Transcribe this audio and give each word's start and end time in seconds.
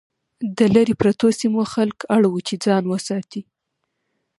د 0.57 0.59
لرې 0.75 0.93
پرتو 1.01 1.27
سیمو 1.39 1.63
خلک 1.73 1.97
اړ 2.15 2.21
وو 2.27 2.39
چې 2.47 2.55
ځان 2.65 2.83
وساتي. 2.87 3.41